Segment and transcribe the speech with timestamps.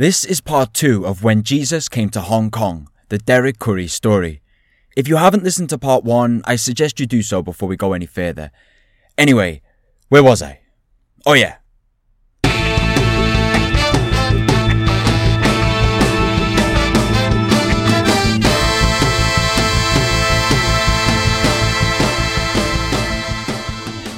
[0.00, 4.40] This is part two of When Jesus Came to Hong Kong, the Derek Currie story.
[4.96, 7.92] If you haven't listened to part one, I suggest you do so before we go
[7.92, 8.50] any further.
[9.18, 9.60] Anyway,
[10.08, 10.60] where was I?
[11.26, 11.56] Oh yeah.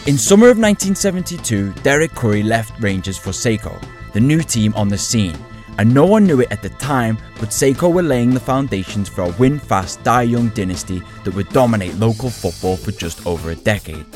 [0.07, 4.97] In summer of 1972, Derek Currie left Rangers for Seiko, the new team on the
[4.97, 5.37] scene,
[5.79, 9.23] and no one knew it at the time, but Seiko were laying the foundations for
[9.23, 13.57] a win fast, die young dynasty that would dominate local football for just over a
[13.57, 14.07] decade.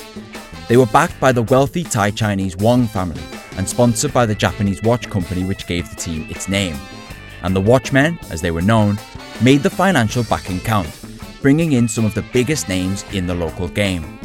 [0.68, 3.22] They were backed by the wealthy Thai Chinese Wong family
[3.56, 6.76] and sponsored by the Japanese watch company which gave the team its name.
[7.42, 8.98] And the Watchmen, as they were known,
[9.42, 10.90] made the financial backing count,
[11.40, 14.18] bringing in some of the biggest names in the local game.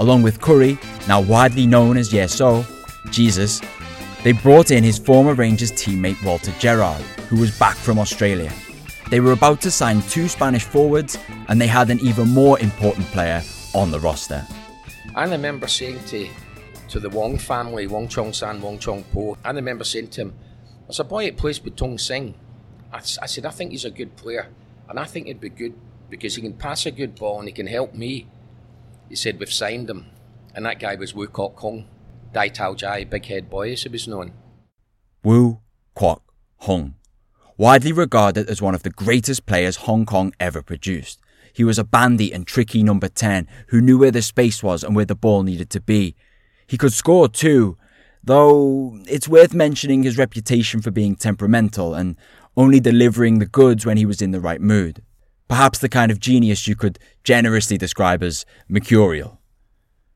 [0.00, 2.66] Along with Currie, now widely known as Yeso,
[3.10, 3.60] Jesus,
[4.24, 8.50] they brought in his former Rangers teammate Walter Gerrard, who was back from Australia.
[9.10, 13.06] They were about to sign two Spanish forwards, and they had an even more important
[13.08, 13.42] player
[13.74, 14.44] on the roster.
[15.14, 16.28] I remember saying to
[16.88, 20.34] to the Wong family, Wong Chong San, Wong Chong Po, I remember saying to him,
[20.86, 22.34] there's a boy that plays with Tung Sing.
[22.92, 24.48] I, I said, I think he's a good player,
[24.88, 25.74] and I think he'd be good
[26.08, 28.26] because he can pass a good ball and he can help me.
[29.08, 30.06] He said, We've signed him.
[30.54, 31.86] And that guy was Wu Kwok Hung,
[32.34, 34.32] Dai Jai, Big Head Boy, as he was known.
[35.22, 35.60] Wu
[35.96, 36.20] Kwok
[36.58, 36.96] Hung,
[37.56, 41.20] widely regarded as one of the greatest players Hong Kong ever produced.
[41.52, 44.96] He was a bandy and tricky number 10 who knew where the space was and
[44.96, 46.16] where the ball needed to be.
[46.66, 47.78] He could score too,
[48.22, 52.16] though it's worth mentioning his reputation for being temperamental and
[52.56, 55.02] only delivering the goods when he was in the right mood.
[55.46, 59.40] Perhaps the kind of genius you could generously describe as mercurial.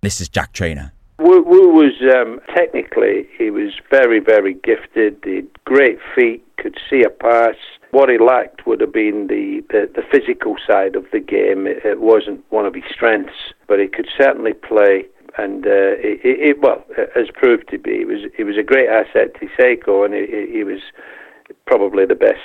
[0.00, 0.92] This is Jack Trainer.
[1.18, 5.18] Wu, Wu was um, technically he was very very gifted.
[5.24, 7.56] He had great feet, could see a pass.
[7.90, 11.66] What he lacked would have been the, the, the physical side of the game.
[11.66, 15.06] It, it, wasn't one of his strengths, but he could certainly play.
[15.38, 16.84] And uh, it, it, well,
[17.16, 20.52] as proved to be, he was he was a great asset to Seiko, and he,
[20.52, 20.80] he was
[21.66, 22.40] probably the best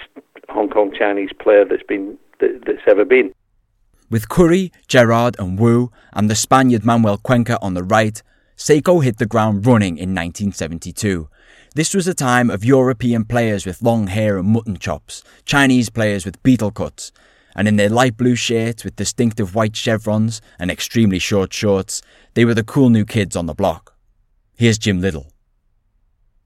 [0.50, 3.34] Hong Kong Chinese player that's been that, that's ever been.
[4.10, 8.22] With Currie, Gerrard, and Wu, and the Spaniard Manuel Cuenca on the right,
[8.58, 11.28] Seiko hit the ground running in 1972.
[11.76, 16.24] This was a time of European players with long hair and mutton chops, Chinese players
[16.24, 17.12] with beetle cuts,
[17.56, 22.04] and in their light blue shirts with distinctive white chevrons and extremely short shorts,
[22.36, 23.96] they were the cool new kids on the block.
[24.56, 25.28] Here's Jim Little.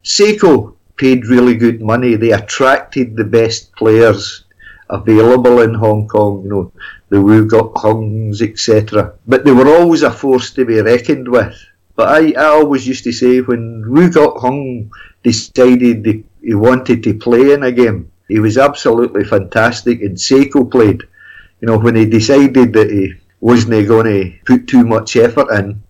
[0.04, 2.16] Seiko paid really good money.
[2.16, 4.46] They attracted the best players
[4.90, 6.72] available in Hong Kong, you know,
[7.10, 9.14] the Wu Gok Hungs, etc.
[9.28, 11.54] But they were always a force to be reckoned with.
[11.98, 14.92] But I, I always used to say when Wu Gok Hung
[15.24, 16.06] decided
[16.42, 21.02] he wanted to play in a game, he was absolutely fantastic and Seiko played.
[21.60, 25.82] You know, when he decided that he wasn't going to put too much effort in,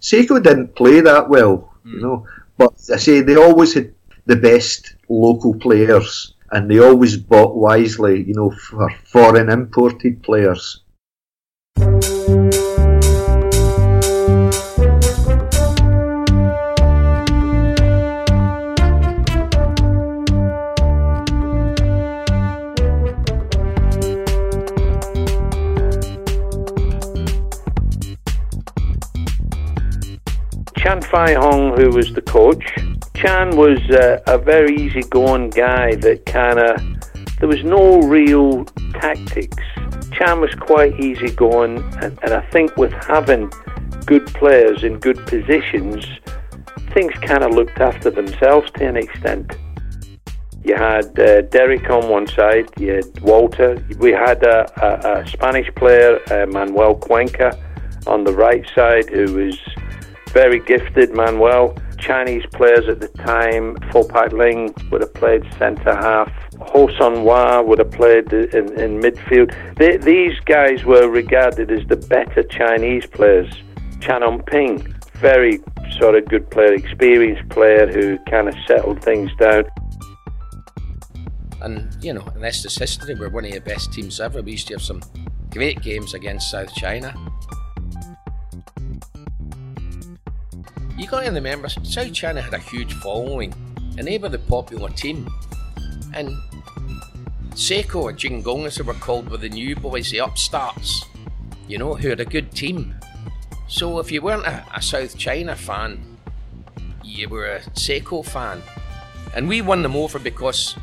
[0.00, 1.92] Seiko didn't play that well, mm.
[1.92, 2.02] you hmm.
[2.02, 2.26] know.
[2.58, 3.94] But I say they always had
[4.26, 10.80] the best local players and they always bought wisely, you know, for foreign imported players.
[31.12, 32.64] Fai Hong, who was the coach,
[33.12, 36.80] Chan was uh, a very easygoing guy that kind of,
[37.38, 38.64] there was no real
[38.94, 39.62] tactics.
[40.10, 43.52] Chan was quite easygoing, and, and I think with having
[44.06, 46.06] good players in good positions,
[46.94, 49.54] things kind of looked after themselves to an extent.
[50.64, 53.86] You had uh, Derek on one side, you had Walter.
[53.98, 57.58] We had a, a, a Spanish player, uh, Manuel Cuenca,
[58.06, 59.60] on the right side, who was
[60.32, 61.76] very gifted, Manuel.
[61.98, 66.32] Chinese players at the time, Fo Pat Ling would have played centre half.
[66.60, 69.54] Ho Sun Hua would have played in, in midfield.
[69.76, 73.52] They, these guys were regarded as the better Chinese players.
[74.00, 75.60] Chan On Ping, very
[75.98, 79.64] sort of good player, experienced player who kind of settled things down.
[81.60, 83.14] And, you know, and that's history.
[83.14, 84.42] We're one of the best teams ever.
[84.42, 85.02] We used to have some
[85.50, 87.14] great games against South China.
[91.02, 93.52] You got to remember, South China had a huge following,
[93.98, 95.28] and they were the popular team.
[96.14, 96.38] And
[97.54, 101.04] Seiko or Jing Gong, as they were called, were the new boys, the upstarts,
[101.66, 102.94] you know, who had a good team.
[103.66, 106.18] So if you weren't a, a South China fan,
[107.02, 108.62] you were a Seiko fan.
[109.34, 110.76] And we won them over because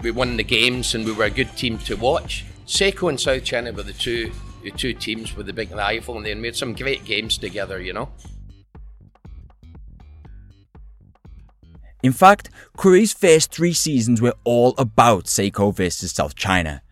[0.00, 2.44] we won the games and we were a good team to watch.
[2.68, 4.30] Seiko and South China were the two
[4.62, 7.80] the two teams with the big rival, and they made some great games together.
[7.80, 8.10] You know.
[12.02, 16.82] In fact, Currie's first three seasons were all about Seiko versus South China.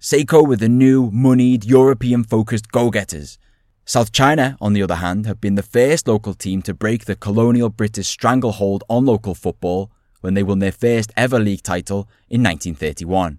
[0.00, 3.38] Seiko were the new, moneyed, European focused go getters.
[3.84, 7.16] South China, on the other hand, have been the first local team to break the
[7.16, 9.90] colonial British stranglehold on local football
[10.20, 13.38] when they won their first ever league title in 1931.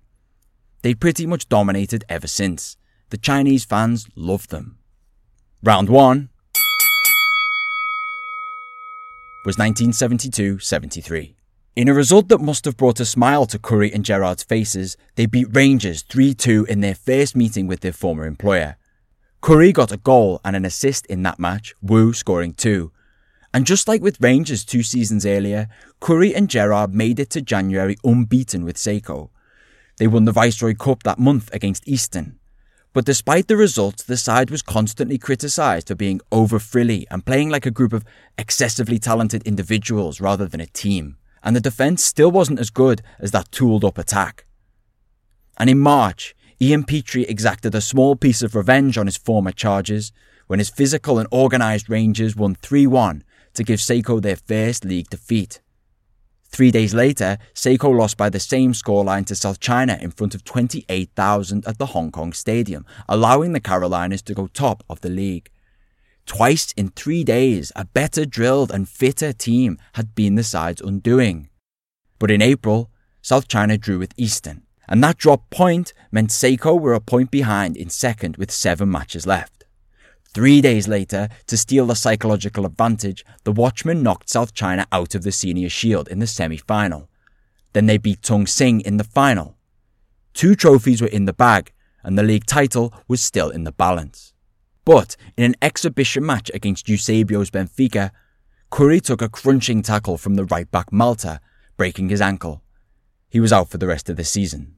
[0.82, 2.78] They pretty much dominated ever since.
[3.10, 4.78] The Chinese fans loved them.
[5.62, 6.30] Round 1
[9.46, 11.36] was 1972 73.
[11.76, 15.26] In a result that must have brought a smile to Currie and Gerrard's faces, they
[15.26, 18.76] beat Rangers 3 2 in their first meeting with their former employer.
[19.42, 22.92] Currie got a goal and an assist in that match, Wu scoring two.
[23.54, 25.70] And just like with Rangers two seasons earlier,
[26.02, 29.30] Currie and Gerrard made it to January unbeaten with Seiko.
[29.98, 32.39] They won the Viceroy Cup that month against Eastern.
[32.92, 37.50] But despite the results, the side was constantly criticised for being over frilly and playing
[37.50, 38.04] like a group of
[38.38, 41.18] excessively talented individuals rather than a team.
[41.44, 44.46] And the defence still wasn't as good as that tooled up attack.
[45.58, 50.12] And in March, Ian Petrie exacted a small piece of revenge on his former charges
[50.48, 55.10] when his physical and organised Rangers won 3 1 to give Seiko their first league
[55.10, 55.62] defeat.
[56.52, 60.44] Three days later, Seiko lost by the same scoreline to South China in front of
[60.44, 65.52] 28,000 at the Hong Kong Stadium, allowing the Caroliners to go top of the league.
[66.26, 71.50] Twice in three days, a better drilled and fitter team had been the side's undoing.
[72.18, 72.90] But in April,
[73.22, 77.78] South China drew with Eastern, and that drop point meant Seiko were a point behind
[77.78, 79.59] in second with seven matches left.
[80.32, 85.24] Three days later, to steal the psychological advantage, the Watchmen knocked South China out of
[85.24, 87.10] the Senior Shield in the semi final.
[87.74, 89.58] Then they beat Tung Sing in the final.
[90.34, 91.74] Two trophies were in the bag,
[92.04, 94.34] and the league title was still in the balance.
[94.86, 98.12] But in an exhibition match against Eusebio's Benfica,
[98.70, 101.42] Currie took a crunching tackle from the right back Malta,
[101.76, 102.62] breaking his ankle.
[103.30, 104.76] He was out for the rest of the season.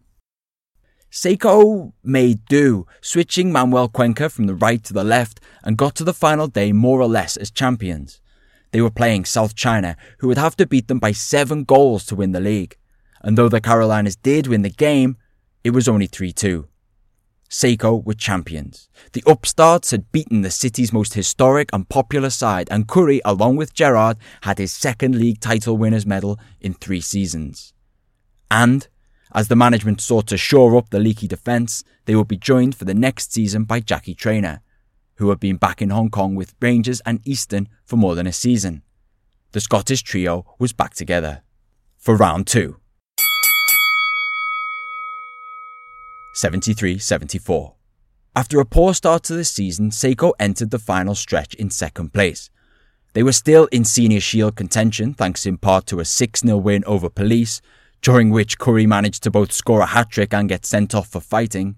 [1.11, 6.05] Seiko made do, switching Manuel Cuenca from the right to the left and got to
[6.05, 8.21] the final day more or less as champions.
[8.71, 12.15] They were playing South China, who would have to beat them by seven goals to
[12.15, 12.77] win the league.
[13.21, 15.17] And though the Caroliners did win the game,
[15.65, 16.69] it was only 3 2.
[17.49, 18.87] Seiko were champions.
[19.11, 23.73] The upstarts had beaten the city's most historic and popular side, and Currie, along with
[23.73, 27.73] Gerrard, had his second league title winners' medal in three seasons.
[28.49, 28.87] And
[29.33, 32.85] as the management sought to shore up the leaky defence, they would be joined for
[32.85, 34.61] the next season by Jackie Trainer,
[35.15, 38.33] who had been back in Hong Kong with Rangers and Eastern for more than a
[38.33, 38.83] season.
[39.53, 41.43] The Scottish trio was back together.
[41.97, 42.77] For round two.
[46.33, 47.75] 73 74.
[48.35, 52.49] After a poor start to the season, Seiko entered the final stretch in second place.
[53.13, 56.83] They were still in Senior Shield contention thanks in part to a 6 0 win
[56.85, 57.61] over Police,
[58.01, 61.21] during which Currie managed to both score a hat trick and get sent off for
[61.21, 61.75] fighting.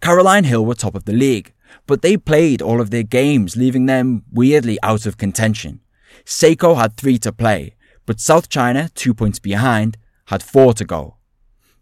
[0.00, 1.52] Caroline Hill were top of the league,
[1.86, 5.80] but they played all of their games, leaving them weirdly out of contention.
[6.24, 7.74] Seiko had three to play,
[8.06, 9.96] but South China, two points behind,
[10.26, 11.16] had four to go.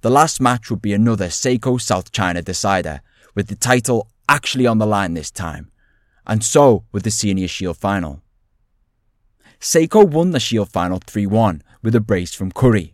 [0.00, 3.00] The last match would be another Seiko South China decider,
[3.34, 5.70] with the title actually on the line this time,
[6.26, 8.22] and so with the Senior Shield final.
[9.60, 12.93] Seiko won the Shield final 3 1 with a brace from Currie.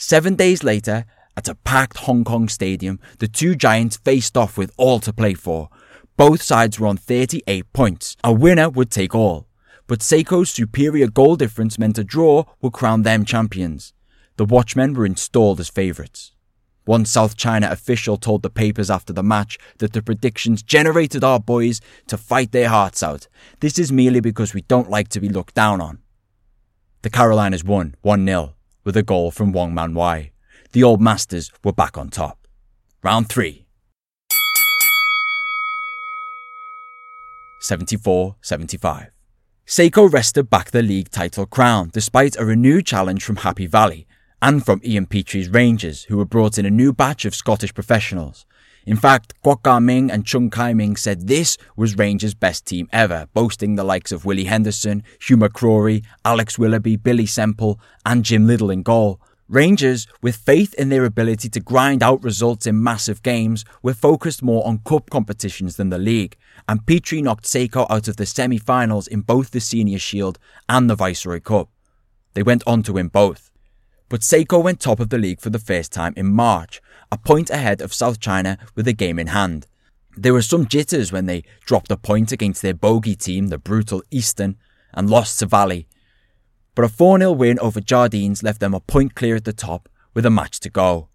[0.00, 1.04] Seven days later,
[1.36, 5.34] at a packed Hong Kong stadium, the two giants faced off with all to play
[5.34, 5.70] for.
[6.16, 8.16] Both sides were on 38 points.
[8.22, 9.48] A winner would take all.
[9.88, 13.92] But Seiko's superior goal difference meant a draw would crown them champions.
[14.36, 16.32] The Watchmen were installed as favourites.
[16.84, 21.40] One South China official told the papers after the match that the predictions generated our
[21.40, 23.26] boys to fight their hearts out.
[23.58, 25.98] This is merely because we don't like to be looked down on.
[27.02, 28.54] The Caroliners won 1 0
[28.88, 30.30] with a goal from Wong Man Wai.
[30.72, 32.48] The Old Masters were back on top.
[33.02, 33.66] Round 3.
[37.60, 39.10] 74 75.
[39.66, 44.06] Seiko wrested back the league title crown despite a renewed challenge from Happy Valley
[44.40, 48.46] and from Ian Petrie's Rangers, who were brought in a new batch of Scottish professionals.
[48.88, 53.26] In fact, Kwok Ming and Chung Kai Ming said this was Rangers' best team ever,
[53.34, 58.70] boasting the likes of Willie Henderson, Hugh McCrory, Alex Willoughby, Billy Semple, and Jim Little
[58.70, 59.20] in goal.
[59.46, 64.42] Rangers, with faith in their ability to grind out results in massive games, were focused
[64.42, 69.06] more on cup competitions than the league, and Petrie knocked Seiko out of the semi-finals
[69.06, 71.68] in both the Senior Shield and the Viceroy Cup.
[72.32, 73.50] They went on to win both.
[74.08, 77.50] but Seiko went top of the league for the first time in March, a point
[77.50, 79.66] ahead of South China with a game in hand.
[80.16, 84.02] There were some jitters when they dropped a point against their bogey team, the brutal
[84.10, 84.56] Eastern,
[84.92, 85.86] and lost to Valley.
[86.74, 89.88] But a 4 0 win over Jardines left them a point clear at the top
[90.14, 91.08] with a match to go.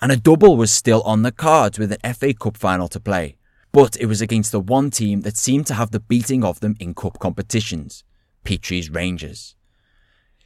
[0.00, 3.36] And a double was still on the cards with an FA Cup final to play.
[3.72, 6.76] But it was against the one team that seemed to have the beating of them
[6.80, 8.04] in cup competitions
[8.44, 9.54] Petrie's Rangers.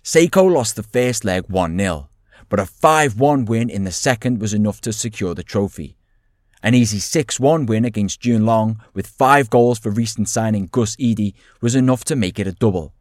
[0.02, 2.08] Seiko lost the first leg 1 0,
[2.52, 5.96] but a 5 1 win in the second was enough to secure the trophy.
[6.62, 10.94] An easy 6 1 win against Yuen Long with five goals for recent signing Gus
[10.96, 11.32] Edey
[11.62, 12.92] was enough to make it a double.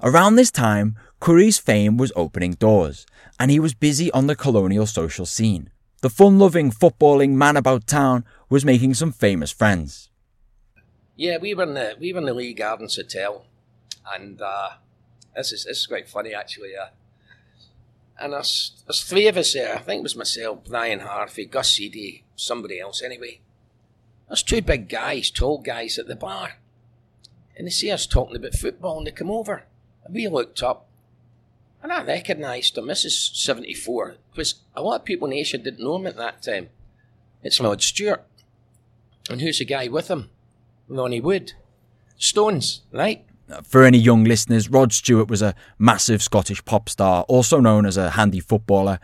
[0.00, 3.06] Around this time, Currie's fame was opening doors,
[3.40, 5.68] and he was busy on the colonial social scene.
[6.02, 10.10] The fun loving, footballing man about town was making some famous friends.
[11.16, 13.46] Yeah, we were in the, we were in the Lee Gardens Hotel,
[14.14, 14.74] and uh,
[15.34, 16.76] this, is, this is quite funny actually.
[16.76, 16.90] Uh,
[18.20, 19.74] and there's, there's three of us there.
[19.74, 23.40] I think it was myself, Brian Harvey, Gus Edey, somebody else anyway.
[24.28, 26.58] There's two big guys, tall guys at the bar.
[27.56, 29.64] And they see us talking about football and they come over.
[30.04, 30.86] And we looked up
[31.82, 32.86] and I recognised him.
[32.86, 34.16] This is 74.
[34.30, 36.68] Because a lot of people in Asia didn't know him at that time.
[37.42, 38.24] It's Rod Stewart.
[39.28, 40.30] And who's the guy with him?
[40.88, 41.54] Ronnie Wood.
[42.18, 43.24] Stones, right?
[43.64, 47.96] For any young listeners, Rod Stewart was a massive Scottish pop star, also known as
[47.96, 49.00] a handy footballer.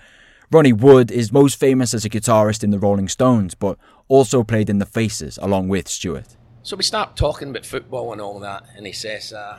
[0.51, 4.71] Ronnie Wood is most famous as a guitarist in the Rolling Stones, but also played
[4.71, 6.37] in the Faces along with Stewart.
[6.63, 9.59] So we start talking about football and all that, and he says, uh,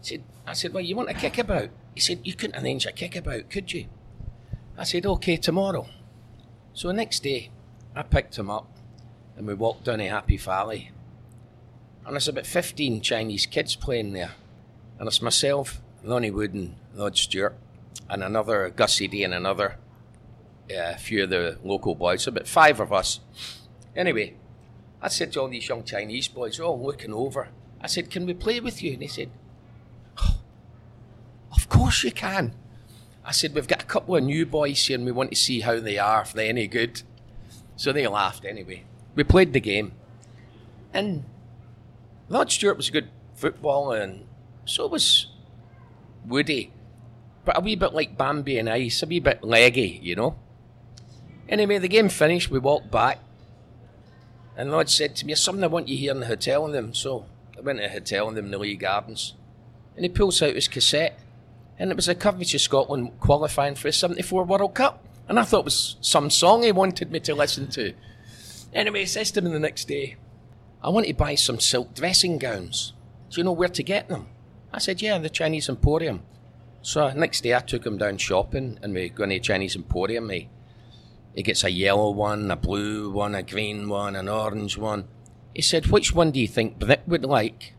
[0.00, 1.70] said, I said, well, you want a kickabout?
[1.94, 3.86] He said, you couldn't arrange a kickabout, could you?
[4.78, 5.86] I said, okay, tomorrow.
[6.72, 7.50] So the next day,
[7.94, 8.68] I picked him up
[9.36, 10.92] and we walked down a Happy Valley.
[12.10, 14.32] And there's about 15 Chinese kids playing there.
[14.98, 17.56] And it's myself, Ronnie Wood and Rod Stewart,
[18.08, 19.76] and another Gus Edey and another
[20.76, 23.20] uh, few of the local boys, about five of us.
[23.94, 24.34] Anyway,
[25.00, 27.50] I said to all these young Chinese boys, all looking over.
[27.80, 28.94] I said, Can we play with you?
[28.94, 29.30] And they said,
[31.54, 32.54] Of course you can.
[33.24, 35.60] I said, We've got a couple of new boys here and we want to see
[35.60, 37.02] how they are, if they're any good.
[37.76, 38.82] So they laughed anyway.
[39.14, 39.92] We played the game.
[40.92, 41.22] And
[42.30, 44.24] Rod Stewart was a good footballer, and
[44.64, 45.26] so was
[46.24, 46.72] Woody.
[47.44, 50.38] But a wee bit like Bambi and Ice, a wee bit leggy, you know.
[51.48, 53.18] Anyway, the game finished, we walked back,
[54.56, 56.72] and Rod said to me, There's something I want you here in the hotel with
[56.72, 56.94] them.
[56.94, 57.26] So
[57.58, 59.34] I went to the hotel with them in the Lee Gardens,
[59.96, 61.18] and he pulls out his cassette,
[61.80, 65.04] and it was a Curvature Scotland qualifying for a 74 World Cup.
[65.26, 67.94] And I thought it was some song he wanted me to listen to.
[68.72, 70.16] Anyway, he says to me the next day,
[70.82, 72.94] I want to buy some silk dressing gowns.
[73.30, 74.26] Do you know where to get them?
[74.72, 76.22] I said, Yeah, the Chinese Emporium.
[76.82, 80.30] So next day I took him down shopping and we go to the Chinese Emporium.
[80.30, 80.48] He,
[81.34, 85.06] he gets a yellow one, a blue one, a green one, an orange one.
[85.54, 87.74] He said, Which one do you think Britt would like?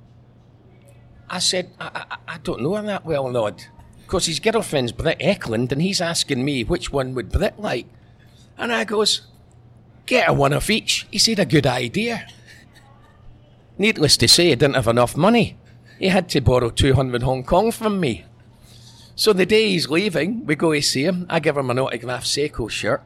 [1.30, 3.64] I said, I, I, I don't know him that well, Rod.
[4.02, 7.88] Because his girlfriend's Britt Ekland and he's asking me which one would Britt like.
[8.58, 9.22] And I goes,
[10.06, 11.08] Get a one of each.
[11.10, 12.28] He said, A good idea.
[13.82, 15.58] Needless to say, he didn't have enough money.
[15.98, 18.26] He had to borrow 200 Hong Kong from me.
[19.16, 21.26] So the day he's leaving, we go to see him.
[21.32, 23.02] I give him an autographed Seiko shirt,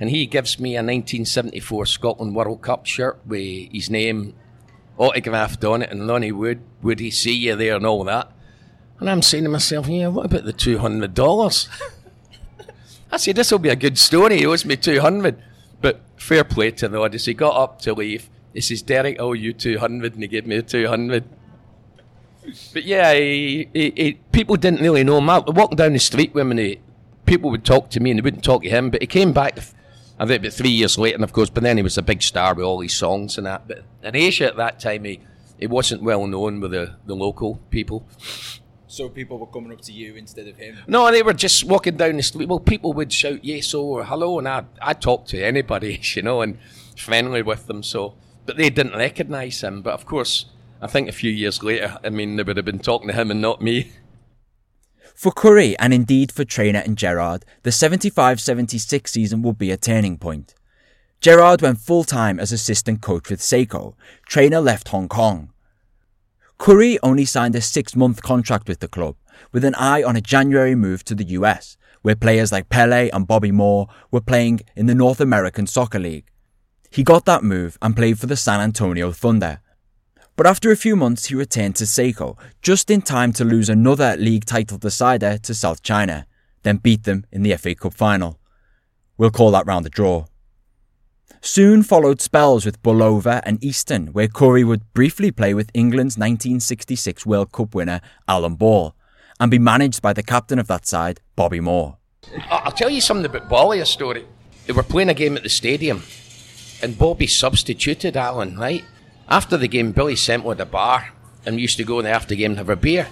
[0.00, 4.34] and he gives me a 1974 Scotland World Cup shirt with his name
[4.96, 8.32] autographed on it, and Ronnie Wood, would he see you there and all that?
[8.98, 11.68] And I'm saying to myself, yeah, what about the $200?
[13.12, 14.38] I said, this will be a good story.
[14.38, 15.40] He owes me 200
[15.80, 17.22] But fair play to the.
[17.24, 18.28] He got up to leave.
[18.52, 21.24] He says, Derek, oh, you 200, and he gave me a 200.
[22.72, 25.28] But yeah, he, he, he, people didn't really know him.
[25.28, 26.80] I walking down the street with him, and he,
[27.26, 28.90] people would talk to me, and they wouldn't talk to him.
[28.90, 29.58] But he came back,
[30.18, 32.22] I think, about three years later, and of course, but then he was a big
[32.22, 33.68] star with all these songs and that.
[33.68, 35.20] But in Asia at that time, he,
[35.58, 38.06] he wasn't well known with the, the local people.
[38.88, 40.78] So people were coming up to you instead of him?
[40.86, 42.48] No, they were just walking down the street.
[42.48, 46.40] Well, people would shout yes or hello, and I I talked to anybody, you know,
[46.40, 46.58] and
[46.96, 47.82] friendly with them.
[47.82, 48.14] So,
[48.48, 49.82] but they didn't recognise him.
[49.82, 50.46] But of course,
[50.80, 53.30] I think a few years later, I mean, they would have been talking to him
[53.30, 53.92] and not me.
[55.14, 59.76] For Currie, and indeed for Trainer and Gerrard, the 75 76 season will be a
[59.76, 60.54] turning point.
[61.20, 63.94] Gerrard went full time as assistant coach with Seiko.
[64.26, 65.52] Trainer left Hong Kong.
[66.56, 69.16] Currie only signed a six month contract with the club,
[69.50, 73.26] with an eye on a January move to the US, where players like Pele and
[73.26, 76.30] Bobby Moore were playing in the North American Soccer League.
[76.90, 79.60] He got that move and played for the San Antonio Thunder.
[80.36, 84.16] But after a few months, he returned to Seiko, just in time to lose another
[84.16, 86.26] league title decider to South China,
[86.62, 88.38] then beat them in the FA Cup final.
[89.16, 90.26] We'll call that round a draw.
[91.40, 97.26] Soon followed spells with Bulova and Eastern, where Currie would briefly play with England's 1966
[97.26, 98.94] World Cup winner Alan Ball,
[99.40, 101.98] and be managed by the captain of that side, Bobby Moore.
[102.48, 104.24] I'll tell you something about Bally, a story.
[104.66, 106.02] They were playing a game at the stadium,
[106.82, 108.84] and Bobby substituted Alan, right?
[109.28, 111.12] After the game, Billy sent me to the bar
[111.44, 113.08] and we used to go in the after game and have a beer.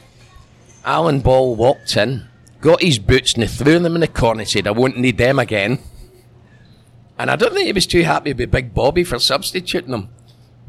[0.84, 2.28] Alan Ball walked in,
[2.60, 5.18] got his boots and he threw them in the corner and said, I won't need
[5.18, 5.78] them again.
[7.18, 10.10] And I don't think he was too happy with Big Bobby for substituting them.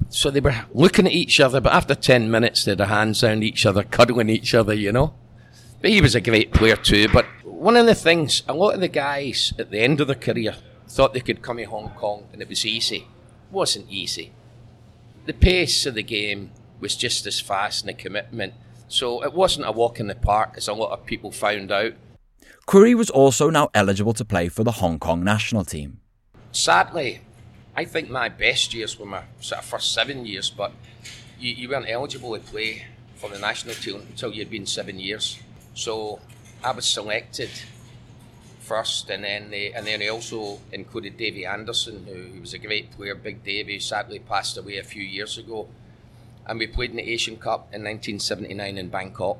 [0.09, 3.23] So they were looking at each other, but after 10 minutes, they had their hands
[3.23, 5.13] around each other, cuddling each other, you know.
[5.81, 7.09] But he was a great player too.
[7.09, 10.15] But one of the things, a lot of the guys at the end of their
[10.15, 10.55] career
[10.87, 12.97] thought they could come to Hong Kong and it was easy.
[12.97, 14.31] It wasn't easy.
[15.25, 18.53] The pace of the game was just as fast and the commitment.
[18.87, 21.93] So it wasn't a walk in the park, as a lot of people found out.
[22.65, 25.99] Currie was also now eligible to play for the Hong Kong national team.
[26.51, 27.21] Sadly,
[27.75, 30.71] I think my best years were my sort of first seven years, but
[31.39, 35.39] you, you weren't eligible to play for the national team until you'd been seven years.
[35.73, 36.19] So
[36.63, 37.49] I was selected
[38.67, 42.57] first, and then they, and then they also included Davy Anderson, who, who was a
[42.57, 45.67] great player, Big Davy, who sadly passed away a few years ago.
[46.45, 49.39] And we played in the Asian Cup in 1979 in Bangkok,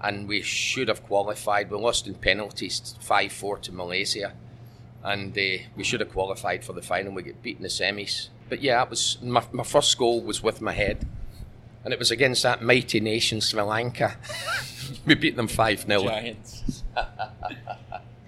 [0.00, 1.70] and we should have qualified.
[1.70, 4.32] We lost in penalties, five four to Malaysia,
[5.02, 7.12] and uh, we should have qualified for the final.
[7.12, 8.28] We get beaten in the semis.
[8.48, 11.06] But yeah, it was my, my first goal was with my head,
[11.84, 14.16] and it was against that mighty nation Sri Lanka.
[15.06, 16.84] we beat them five 0 Giants.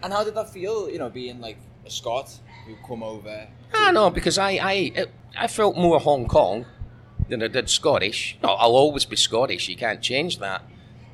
[0.02, 0.88] and how did that feel?
[0.90, 2.30] You know, being like a Scot
[2.66, 3.48] who come over.
[3.74, 6.66] I know because I I I felt more Hong Kong
[7.28, 8.36] than I did Scottish.
[8.42, 9.68] No, I'll always be Scottish.
[9.68, 10.62] You can't change that.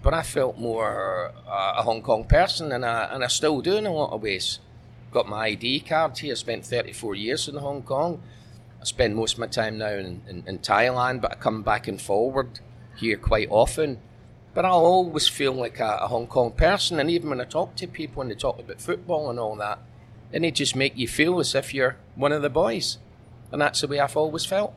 [0.03, 3.77] But I felt more uh, a Hong Kong person, and I and I still do
[3.77, 4.61] in a lot of ways.
[5.11, 6.37] Got my ID card here.
[6.37, 8.23] Spent 34 years in Hong Kong.
[8.81, 11.89] I spend most of my time now in, in, in Thailand, but I come back
[11.89, 12.61] and forward
[12.97, 13.99] here quite often.
[14.57, 17.77] But I'll always feel like a, a Hong Kong person, and even when I talk
[17.77, 19.79] to people and they talk about football and all that,
[20.33, 22.97] and they just make you feel as if you're one of the boys,
[23.53, 24.73] and that's the way I've always felt.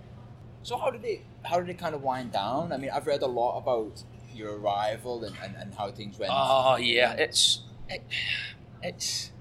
[0.64, 2.74] So how did it how did it kind of wind down?
[2.74, 4.04] I mean, I've read a lot about
[4.36, 6.34] your arrival and, and, and how things went.
[6.36, 8.04] Oh yeah, it's it,
[8.84, 9.32] it's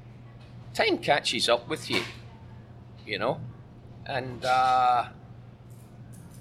[0.72, 2.02] time catches up with you,
[3.04, 3.40] you know,
[4.06, 5.06] and uh,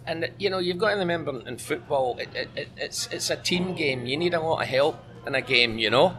[0.07, 3.35] and you know you've got to remember in football it, it, it, it's it's a
[3.35, 4.05] team game.
[4.05, 6.15] You need a lot of help in a game, you know.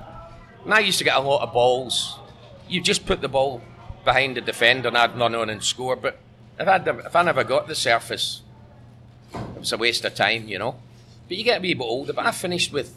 [0.64, 2.18] And I used to get a lot of balls.
[2.68, 3.62] You just put the ball
[4.04, 5.96] behind the defender and I'd run on and score.
[5.96, 6.18] But
[6.60, 8.42] if I if I never got the surface,
[9.34, 10.76] it was a waste of time, you know.
[11.26, 12.12] But you get a wee bit older.
[12.12, 12.94] But I finished with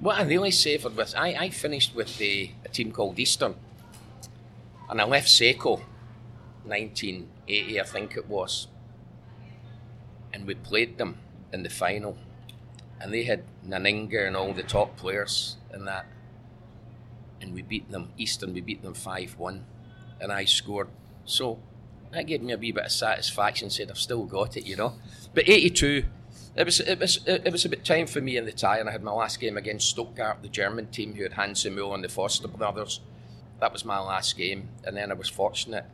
[0.00, 3.54] what I really savoured was I, I finished with the, a team called Eastern,
[4.88, 5.80] and I left Seiko,
[6.64, 8.66] 1980 I think it was,
[10.32, 11.18] and we played them
[11.52, 12.16] in the final,
[13.00, 16.06] and they had Nanninga and all the top players in that,
[17.40, 18.54] and we beat them Eastern.
[18.54, 19.64] We beat them five one,
[20.20, 20.88] and I scored.
[21.24, 21.58] So
[22.12, 23.70] that gave me a wee bit of satisfaction.
[23.70, 24.94] Said I've still got it, you know.
[25.34, 26.04] But 82,
[26.56, 28.88] it was it was it was a bit time for me in the tie, and
[28.88, 32.08] I had my last game against Stuttgart, the German team who had Hans and the
[32.08, 33.00] Foster brothers.
[33.60, 35.84] That was my last game, and then I was fortunate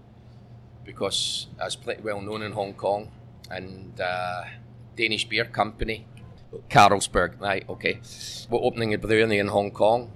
[0.84, 3.10] because I was pretty well known in Hong Kong,
[3.50, 4.44] and uh,
[4.96, 6.06] Danish beer company,
[6.70, 7.68] Carlsberg, right?
[7.68, 8.00] Okay,
[8.50, 10.10] We're opening a brewery in Hong Kong,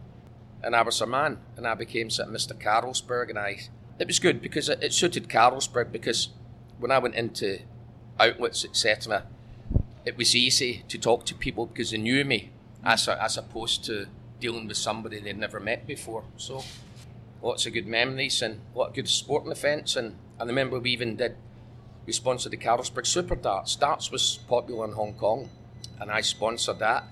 [0.63, 2.55] and I was a man, and I became Mr.
[2.55, 3.59] Carlsberg, and I
[3.99, 6.31] it was good because it, it suited Carlsberg because
[6.79, 7.61] when I went into
[8.19, 9.25] outlets, etc.,
[10.07, 12.51] it was easy to talk to people because they knew me
[12.83, 14.07] as, a, as opposed to
[14.41, 16.25] dealing with somebody they'd never met before.
[16.39, 16.65] So
[17.43, 19.97] lots of good memories and a lot of good sporting events.
[19.97, 21.37] And I remember we even did,
[22.11, 23.77] we sponsored the Carlsberg Super Darts.
[23.77, 25.49] Darts was popular in Hong Kong
[26.01, 27.05] and I sponsored that.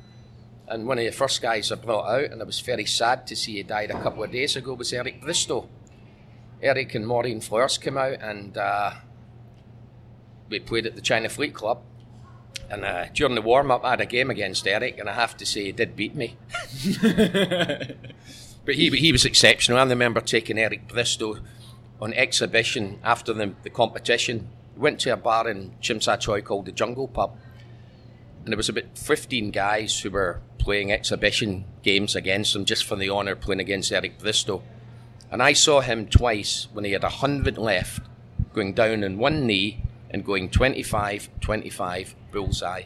[0.66, 3.36] And one of the first guys I brought out, and I was very sad to
[3.36, 5.68] see he died a couple of days ago, was Eric Bristow.
[6.60, 8.94] Eric and Maureen Flowers came out and uh,
[10.48, 11.80] we played at the China Fleet Club.
[12.68, 15.36] And uh, during the warm up, I had a game against Eric, and I have
[15.36, 16.36] to say, he did beat me.
[18.64, 19.78] but he, he was exceptional.
[19.78, 21.38] I remember taking Eric Bristow
[22.00, 24.48] on exhibition after the, the competition.
[24.78, 27.36] We went to a bar in Sha Tsui called the Jungle Pub.
[28.44, 32.94] And there was about 15 guys who were playing exhibition games against him just for
[32.94, 34.62] the honour of playing against Eric Bristow.
[35.32, 38.02] And I saw him twice when he had a hundred left,
[38.54, 42.82] going down on one knee and going 25, 25, bullseye.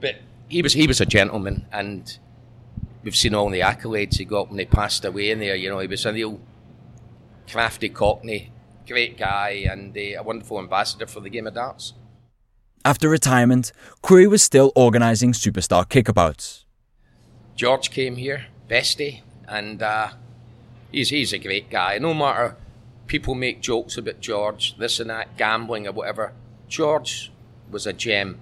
[0.00, 0.16] But
[0.48, 2.18] he was he was a gentleman, and
[3.04, 5.54] we've seen all the accolades he got when he passed away in there.
[5.54, 6.40] You know, he was a real
[7.48, 8.50] crafty cockney,
[8.86, 11.94] great guy, and uh, a wonderful ambassador for the game of darts.
[12.84, 16.64] After retirement, Currie was still organising superstar kickabouts.
[17.56, 20.10] George came here, bestie, and uh,
[20.92, 21.98] he's he's a great guy.
[21.98, 22.56] No matter
[23.06, 26.32] people make jokes about George, this and that, gambling or whatever.
[26.68, 27.30] George
[27.70, 28.40] was a gem.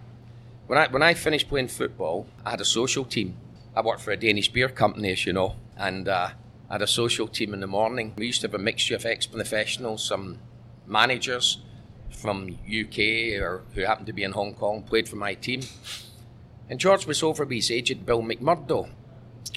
[0.66, 3.37] When I when I finished playing football, I had a social team.
[3.74, 6.31] I worked for a Danish beer company, as you know, and uh,
[6.72, 8.14] Had a social team in the morning.
[8.16, 10.38] We used to have a mixture of ex-professionals, some
[10.87, 11.58] managers
[12.08, 15.61] from UK or who happened to be in Hong Kong, played for my team.
[16.70, 18.88] And George was over with his agent Bill McMurdo,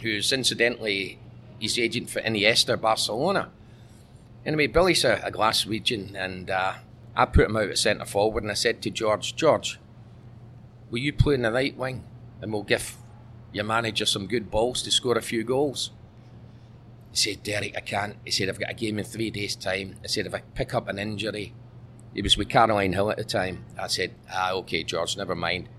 [0.01, 1.17] who's incidentally
[1.57, 3.49] his agent for Iniesta Barcelona.
[4.45, 6.73] Anyway, Billy's a, a Glaswegian, and uh,
[7.15, 9.79] I put him out at centre forward, and I said to George, George,
[10.91, 12.03] will you play in the right wing,
[12.41, 12.97] and we'll give
[13.53, 15.91] your manager some good balls to score a few goals?
[17.15, 18.17] He said, Derek, I can't.
[18.25, 19.95] He said, I've got a game in three days' time.
[20.03, 21.53] I said, if I pick up an injury,
[22.13, 23.63] he was with Caroline Hill at the time.
[23.79, 25.69] I said, ah, okay, George, never mind.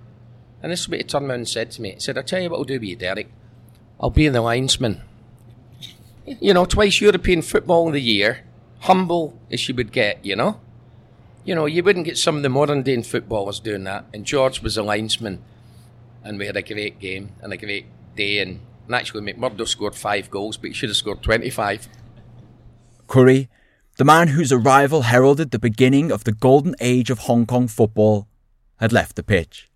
[0.62, 1.92] And this he turned around and said to me.
[1.92, 3.31] He said, I'll tell you what I'll do with you, Derek.
[4.01, 5.03] I'll be in the linesman.
[6.25, 8.44] You know, twice European Football of the Year
[8.81, 10.59] humble as you would get, you know?
[11.44, 14.07] You know, you wouldn't get some of the modern day footballers doing that.
[14.14, 15.42] And George was a linesman,
[16.25, 18.38] and we had a great game and a great day.
[18.38, 18.61] And,
[18.94, 21.88] actually, McMurdo scored five goals, but he should have scored 25.
[23.09, 23.49] Currie,
[23.96, 28.29] the man whose arrival heralded the beginning of the golden age of Hong Kong football,
[28.77, 29.70] had left the pitch.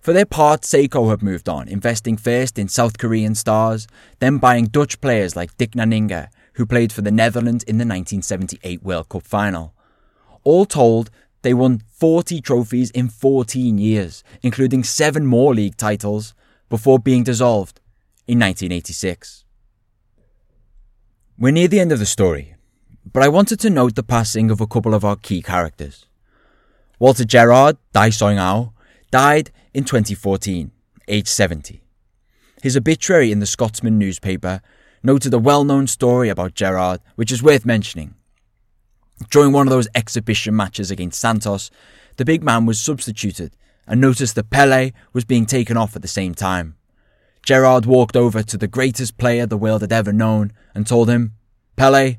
[0.00, 3.86] For their part, Seiko had moved on, investing first in South Korean stars,
[4.18, 6.28] then buying Dutch players like Dick Nanninga
[6.60, 9.74] who played for the Netherlands in the 1978 World Cup final.
[10.44, 16.34] All told, they won 40 trophies in 14 years, including seven more league titles,
[16.68, 17.79] before being dissolved
[18.30, 19.44] in 1986.
[21.36, 22.54] We're near the end of the story,
[23.12, 26.06] but I wanted to note the passing of a couple of our key characters.
[27.00, 28.72] Walter Gerrard, Dai Song Ao,
[29.10, 30.70] died in 2014,
[31.08, 31.82] aged 70.
[32.62, 34.60] His obituary in the Scotsman newspaper
[35.02, 38.14] noted a well known story about Gerrard, which is worth mentioning.
[39.28, 41.68] During one of those exhibition matches against Santos,
[42.16, 43.56] the big man was substituted
[43.88, 46.76] and noticed that Pele was being taken off at the same time.
[47.42, 51.34] Gerrard walked over to the greatest player the world had ever known and told him,
[51.76, 52.16] Pele,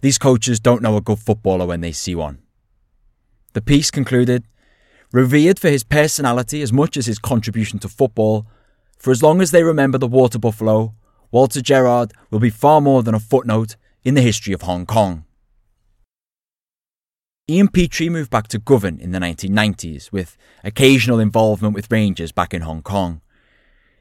[0.00, 2.38] these coaches don't know a good footballer when they see one.
[3.52, 4.44] The piece concluded,
[5.12, 8.46] revered for his personality as much as his contribution to football,
[8.98, 10.94] for as long as they remember the water buffalo,
[11.30, 15.24] Walter Gerrard will be far more than a footnote in the history of Hong Kong.
[17.50, 22.52] Ian Petrie moved back to Govan in the 1990s, with occasional involvement with Rangers back
[22.52, 23.21] in Hong Kong.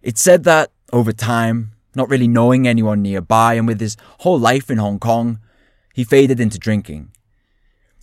[0.02, 4.70] It's said that, over time, not really knowing anyone nearby and with his whole life
[4.72, 5.40] in Hong Kong,
[5.94, 7.12] he faded into drinking.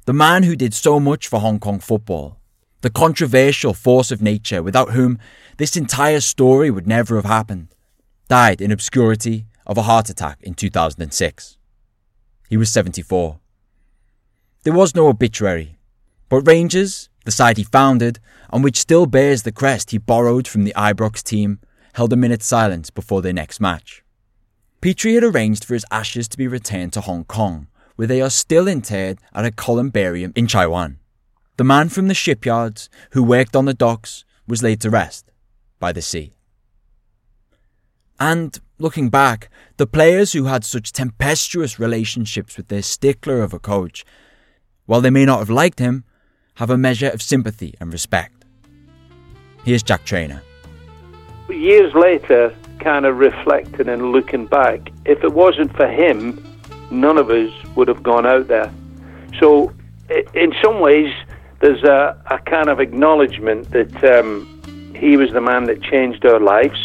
[0.05, 2.39] The man who did so much for Hong Kong football,
[2.81, 5.19] the controversial force of nature without whom
[5.57, 7.69] this entire story would never have happened,
[8.29, 11.59] died in obscurity of a heart attack in 2006.
[12.49, 13.39] He was 74.
[14.63, 15.79] There was no obituary,
[16.29, 20.65] but Rangers, the side he founded, and which still bears the crest he borrowed from
[20.65, 21.59] the Ibrox team,
[21.99, 24.05] held a minute's silence before their next match.
[24.81, 28.31] Petrie had arranged for his ashes to be returned to Hong Kong, where they are
[28.31, 31.01] still interred at a columbarium in Chai Wan.
[31.57, 35.33] The man from the shipyards who worked on the docks was laid to rest
[35.81, 36.35] by the sea.
[38.21, 43.59] And looking back, the players who had such tempestuous relationships with their stickler of a
[43.59, 44.05] coach,
[44.87, 46.05] while they may not have liked him,
[46.55, 48.45] have a measure of sympathy and respect.
[49.65, 50.43] Here's Jack Trainer.
[51.49, 56.45] Years later, kind of reflecting and looking back, if it wasn't for him,
[56.91, 58.73] none of us would have gone out there.
[59.39, 59.73] So,
[60.35, 61.13] in some ways,
[61.61, 66.41] there's a, a kind of acknowledgement that um, he was the man that changed our
[66.41, 66.79] lives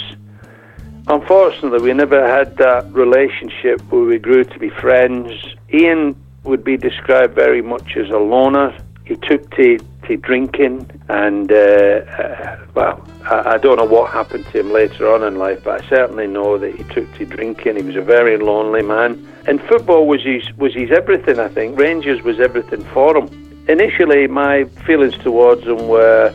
[1.07, 5.33] Unfortunately, we never had that relationship where we grew to be friends.
[5.73, 8.77] Ian would be described very much as a loner.
[9.05, 14.45] He took to, to drinking, and uh, uh, well, I, I, don't know what happened
[14.45, 17.75] to him later on in life, but I certainly know that he took to drinking.
[17.75, 21.39] He was a very lonely man, and football was his was his everything.
[21.39, 23.65] I think Rangers was everything for him.
[23.67, 26.33] Initially, my feelings towards him were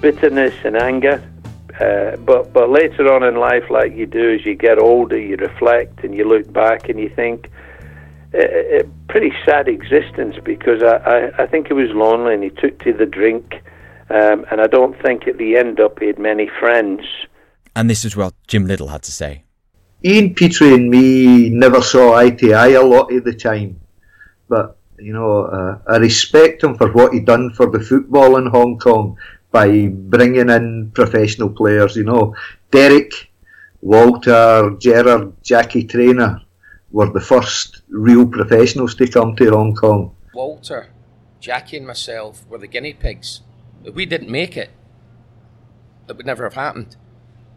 [0.00, 1.22] bitterness and anger
[1.80, 5.36] uh, but but later on in life, like you do as you get older, you
[5.36, 7.50] reflect and you look back and you think
[8.34, 12.50] a, a pretty sad existence because I, I, I think he was lonely and he
[12.50, 13.62] took to the drink.
[14.10, 17.02] Um, and I don't think at the end up he had many friends.
[17.76, 19.44] And this is what Jim Little had to say.
[20.04, 23.80] Ian Petrie and me never saw eye to eye a lot of the time,
[24.48, 28.46] but you know, uh, I respect him for what he done for the football in
[28.46, 29.16] Hong Kong
[29.50, 31.96] by bringing in professional players.
[31.96, 32.36] You know,
[32.70, 33.32] Derek,
[33.80, 36.44] Walter, Gerrard, Jackie Trainer
[36.94, 40.14] were the first real professionals to come to Hong Kong.
[40.32, 40.90] Walter,
[41.40, 43.40] Jackie, and myself were the guinea pigs.
[43.82, 44.70] If we didn't make it,
[46.08, 46.94] it would never have happened.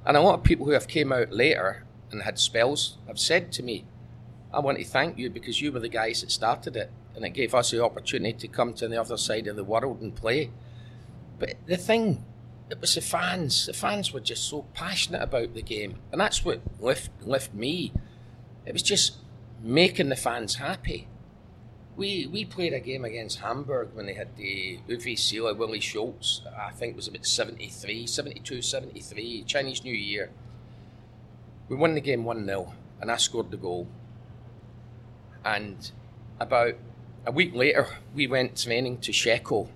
[0.03, 3.51] And a lot of people who have came out later and had spells have said
[3.51, 3.85] to me,
[4.51, 7.35] I want to thank you because you were the guys that started it and it
[7.35, 10.49] gave us the opportunity to come to the other side of the world and play.
[11.37, 12.25] But the thing,
[12.71, 13.67] it was the fans.
[13.67, 15.99] The fans were just so passionate about the game.
[16.11, 17.93] And that's what lift, lift me.
[18.65, 19.17] It was just
[19.61, 21.07] making the fans happy.
[21.95, 26.41] We we played a game against Hamburg when they had the Uwe Seeler, Willi Schulz,
[26.57, 30.29] I think it was about 73, 72, 73, Chinese New Year.
[31.69, 33.87] We won the game 1 0, and I scored the goal.
[35.43, 35.91] And
[36.39, 36.75] about
[37.25, 39.69] a week later, we went training to Shek O.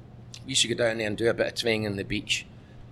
[0.45, 2.45] We used to go down there and do a bit of training on the beach.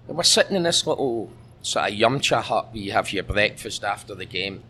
[0.07, 3.83] And we're sitting in this little sort of yumcha hut where you have your breakfast
[3.83, 4.63] after the game.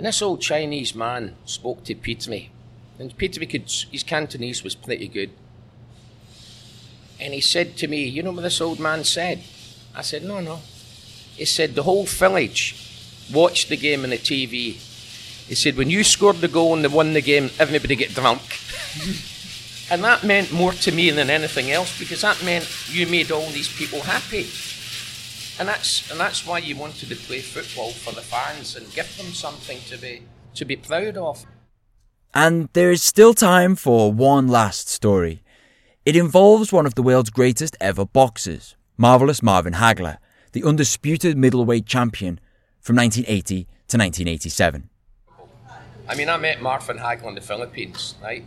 [0.00, 2.48] And this old Chinese man spoke to Petrie.
[2.98, 5.28] And Petrie could, his Cantonese was pretty good.
[7.20, 9.42] And he said to me, You know what this old man said?
[9.94, 10.60] I said, No, no.
[11.36, 12.74] He said, The whole village
[13.30, 14.80] watched the game on the TV.
[15.48, 18.40] He said, when you scored the goal and they won the game, everybody get drunk.
[19.90, 23.50] and that meant more to me than anything else because that meant you made all
[23.50, 24.46] these people happy.
[25.60, 29.14] And that's, and that's why you wanted to play football for the fans and give
[29.18, 30.22] them something to be,
[30.54, 31.44] to be proud of.
[32.32, 35.42] And there is still time for one last story.
[36.06, 40.16] It involves one of the world's greatest ever boxers, Marvelous Marvin Hagler,
[40.52, 42.40] the undisputed middleweight champion
[42.80, 44.88] from 1980 to 1987.
[46.08, 48.44] I mean, I met Marvin Hagler in the Philippines, right?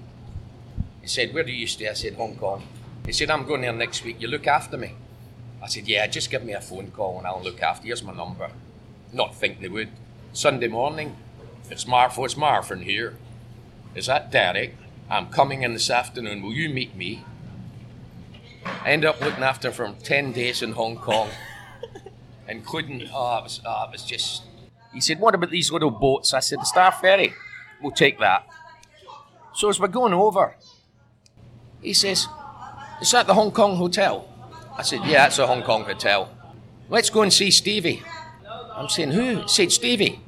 [1.02, 1.88] He said, Where do you stay?
[1.88, 2.64] I said, Hong Kong.
[3.06, 4.20] He said, I'm going there next week.
[4.20, 4.96] You look after me.
[5.64, 7.92] I said, Yeah, just give me a phone call and I'll look after you.
[7.92, 8.50] Here's my number.
[9.14, 9.90] Not think they would.
[10.34, 11.16] Sunday morning,
[11.70, 13.16] it's Marv, it's Marvin here.
[13.96, 14.76] Is that Derek?
[15.10, 16.42] I'm coming in this afternoon.
[16.42, 17.24] Will you meet me?
[18.66, 21.30] I ended up looking after him for 10 days in Hong Kong
[22.48, 24.44] including, oh, it was, oh, it was just.
[24.94, 26.34] He said, What about these little boats?
[26.34, 27.34] I said, The Star Ferry.
[27.82, 28.48] We'll take that.
[29.54, 30.56] So as we're going over,
[31.82, 32.28] he says,
[33.02, 34.33] Is that the Hong Kong hotel?
[34.78, 36.30] I said, Yeah, that's a Hong Kong hotel.
[36.90, 38.04] Let's go and see Stevie.
[38.76, 39.48] I'm saying, Who?
[39.48, 40.20] Said, Stevie.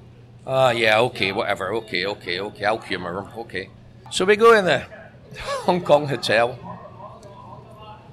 [0.47, 1.73] Ah, uh, yeah, okay, whatever.
[1.73, 2.65] Okay, okay, okay.
[2.65, 3.29] I'll humour him.
[3.39, 3.69] Okay.
[4.11, 4.79] So we go in the
[5.65, 6.59] Hong Kong hotel.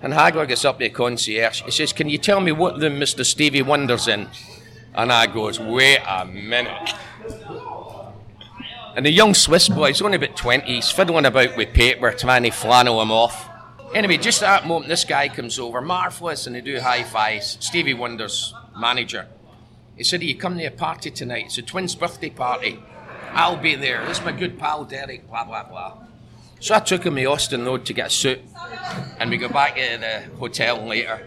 [0.01, 1.63] And Hagler gets up to the concierge.
[1.63, 3.25] He says, Can you tell me what room Mr.
[3.25, 4.29] Stevie Wonder's in?
[4.95, 6.95] And I goes, Wait a minute.
[8.97, 12.43] And the young Swiss boy, he's only about 20, he's fiddling about with paper, trying
[12.43, 13.49] to flannel him off.
[13.95, 17.59] Anyway, just at that moment, this guy comes over, marvellous, and they do high fives.
[17.61, 19.27] Stevie Wonder's manager.
[19.97, 21.47] He said, You come to a party tonight.
[21.47, 22.83] It's a twins' birthday party.
[23.33, 24.07] I'll be there.
[24.07, 25.99] This is my good pal Derek, blah, blah, blah.
[26.61, 28.41] So I took him to Austin Road to get a suit,
[29.19, 31.21] and we go back to the hotel later,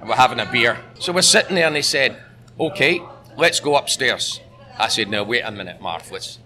[0.00, 0.78] and we're having a beer.
[0.98, 2.16] So we're sitting there, and they said,
[2.58, 3.00] "Okay,
[3.38, 4.40] let's go upstairs."
[4.78, 6.38] I said, "No, wait a minute, Marvelous.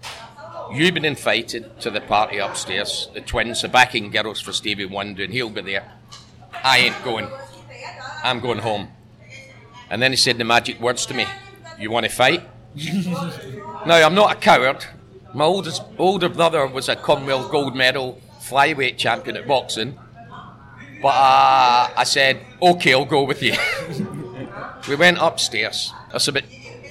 [0.71, 3.09] You've been invited to the party upstairs.
[3.13, 5.91] The twins, are backing girls for Stevie Wonder, and he'll be there.
[6.63, 7.27] I ain't going.
[8.23, 8.89] I'm going home."
[9.89, 11.25] And then he said the magic words to me:
[11.79, 12.43] "You want to fight?"
[12.75, 14.85] now I'm not a coward.
[15.33, 19.97] My oldest older brother was a Commonwealth gold medal flyweight champion at boxing.
[21.01, 23.53] But uh, I said, okay, I'll go with you.
[24.89, 25.93] we went upstairs.
[26.09, 26.43] There's about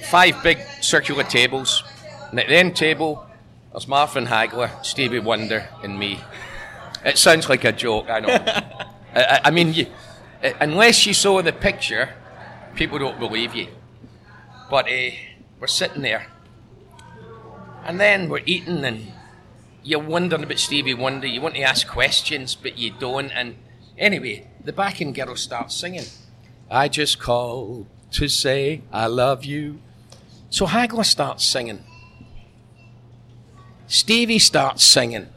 [0.09, 1.83] five big circular tables.
[2.31, 3.28] And at the end table,
[3.71, 6.19] there's Marvin Hagler, Stevie Wonder, and me.
[7.05, 8.29] It sounds like a joke, I know.
[9.15, 9.87] I, I, mean, you,
[10.59, 12.13] unless you saw the picture,
[12.75, 13.67] people don't believe you.
[14.69, 15.11] But uh,
[15.59, 16.27] we're sitting there
[17.89, 19.11] and then we're eating, and
[19.83, 21.25] you're wondering about Stevie Wonder.
[21.25, 23.31] You want to ask questions, but you don't.
[23.31, 23.55] And
[23.97, 26.05] anyway, the backing girl starts singing.
[26.69, 29.79] I just called to say I love you.
[30.51, 31.83] So Hagler starts singing.
[33.89, 35.27] Stevie starts singing.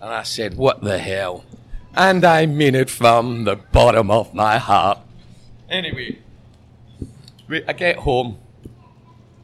[0.00, 1.46] And I said, What the hell?
[1.94, 4.98] And I mean it from the bottom of my heart.
[5.70, 6.18] Anyway,
[7.66, 8.38] I get home.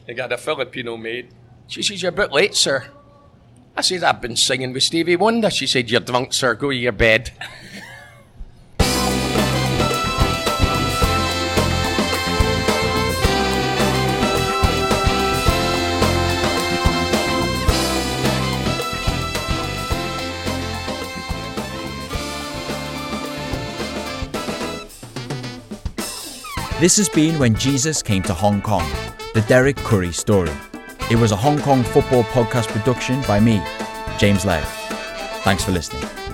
[0.07, 1.33] I got a Filipino maid
[1.67, 2.87] she says, You're a bit late, sir.
[3.77, 5.51] I said, I've been singing with Stevie Wonder.
[5.51, 6.55] She said, You're drunk, sir.
[6.55, 7.33] Go to your bed.
[26.87, 28.89] This has been When Jesus Came to Hong Kong,
[29.35, 30.53] the Derek Currie story.
[31.11, 33.61] It was a Hong Kong football podcast production by me,
[34.19, 34.63] James Legg.
[35.43, 36.26] Thanks for listening.